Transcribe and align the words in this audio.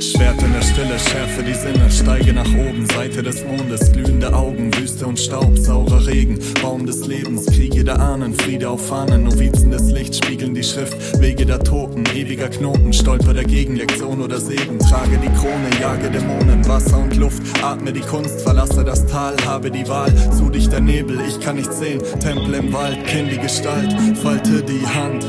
in 0.00 0.52
der 0.54 0.62
Stille, 0.62 0.98
schärfe 0.98 1.42
die 1.42 1.52
Sinne, 1.52 1.90
steige 1.90 2.32
nach 2.32 2.50
oben, 2.54 2.86
Seite 2.86 3.22
des 3.22 3.44
Mondes, 3.44 3.92
glühende 3.92 4.32
Augen, 4.32 4.74
Wüste 4.78 5.06
und 5.06 5.18
Staub, 5.18 5.58
saurer 5.58 6.06
Regen, 6.06 6.38
Baum 6.62 6.86
des 6.86 7.06
Lebens, 7.06 7.44
Kriege 7.44 7.84
der 7.84 8.00
Ahnen, 8.00 8.32
Friede 8.32 8.70
auf 8.70 8.86
Fahnen, 8.86 9.24
Novizen 9.24 9.70
des 9.70 9.90
Lichts 9.90 10.16
spiegeln 10.16 10.54
die 10.54 10.62
Schrift, 10.62 11.20
Wege 11.20 11.44
der 11.44 11.58
Toten, 11.60 12.04
ewiger 12.14 12.48
Knoten, 12.48 12.94
Stolper 12.94 13.34
dagegen, 13.34 13.76
Lektion 13.76 14.22
oder 14.22 14.40
Segen, 14.40 14.78
trage 14.78 15.18
die 15.18 15.28
Krone, 15.38 15.68
jage 15.78 16.10
Dämonen, 16.10 16.66
Wasser 16.66 16.98
und 16.98 17.16
Luft, 17.16 17.42
atme 17.62 17.92
die 17.92 18.00
Kunst, 18.00 18.40
verlasse 18.40 18.82
das 18.82 19.04
Tal, 19.06 19.36
habe 19.44 19.70
die 19.70 19.86
Wahl, 19.86 20.12
zu 20.32 20.48
dichter 20.48 20.80
Nebel, 20.80 21.18
ich 21.28 21.38
kann 21.40 21.56
nicht 21.56 21.74
sehen, 21.74 22.00
Tempel 22.20 22.54
im 22.54 22.72
Wald, 22.72 23.04
kenn 23.06 23.28
die 23.28 23.38
Gestalt, 23.38 23.94
falte 24.22 24.62
die 24.62 24.86
Hand. 24.86 25.26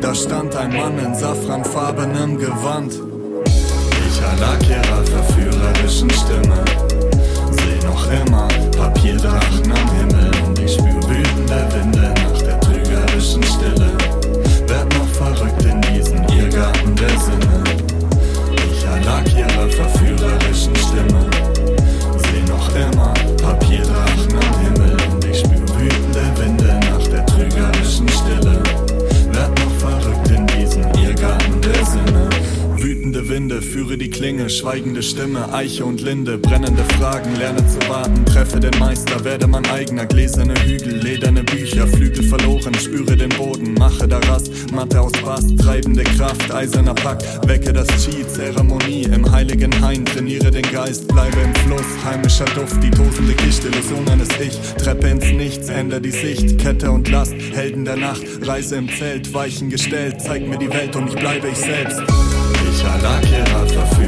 Da 0.00 0.14
stand 0.14 0.56
ein 0.56 0.74
Mann 0.74 0.98
in 0.98 1.14
safranfarbenem 1.14 2.38
Gewand. 2.38 3.09
Ihrer 4.20 5.04
verführerischen 5.04 6.10
Stimme. 6.10 6.99
Winde, 33.50 33.62
führe 33.62 33.98
die 33.98 34.10
Klinge, 34.10 34.48
schweigende 34.48 35.02
Stimme, 35.02 35.52
Eiche 35.52 35.84
und 35.84 36.00
Linde, 36.00 36.38
brennende 36.38 36.84
Fragen, 36.96 37.34
lerne 37.36 37.66
zu 37.66 37.80
warten, 37.88 38.24
treffe 38.24 38.60
den 38.60 38.78
Meister, 38.78 39.24
werde 39.24 39.48
mein 39.48 39.66
eigener, 39.66 40.06
gläserne 40.06 40.54
Hügel, 40.54 40.98
lederne 41.02 41.42
Bücher, 41.42 41.88
Flügel 41.88 42.19
Mache 44.00 44.08
da 44.08 44.18
Rast, 44.32 44.72
Matte 44.72 44.98
aus 44.98 45.12
Bast, 45.12 45.58
treibende 45.58 46.02
Kraft, 46.04 46.50
eiserner 46.54 46.94
Pakt, 46.94 47.22
wecke 47.46 47.70
das 47.70 47.86
Chi, 48.02 48.26
Zeremonie 48.26 49.02
im 49.02 49.30
heiligen 49.30 49.78
Hain, 49.82 50.06
trainiere 50.06 50.50
den 50.50 50.62
Geist, 50.62 51.06
bleibe 51.06 51.38
im 51.40 51.54
Fluss, 51.56 51.84
heimischer 52.02 52.46
Duft, 52.46 52.82
die 52.82 52.90
tosende 52.90 53.34
Gicht, 53.34 53.62
Illusion 53.62 54.08
eines 54.08 54.28
Ich, 54.40 54.58
Treppe 54.82 55.08
ins 55.08 55.26
Nichts, 55.26 55.68
ändere 55.68 56.00
die 56.00 56.12
Sicht, 56.12 56.58
Kette 56.58 56.90
und 56.90 57.10
Last, 57.10 57.34
Helden 57.52 57.84
der 57.84 57.96
Nacht, 57.96 58.22
Reise 58.40 58.76
im 58.76 58.88
Zelt, 58.88 59.34
Weichen 59.34 59.68
gestellt, 59.68 60.16
zeig 60.18 60.48
mir 60.48 60.56
die 60.56 60.70
Welt 60.70 60.96
und 60.96 61.08
ich 61.08 61.16
bleibe 61.16 61.48
ich 61.48 61.58
selbst. 61.58 62.00
Ich 62.72 62.82
ihrer 62.82 63.66
Verführer 63.66 63.99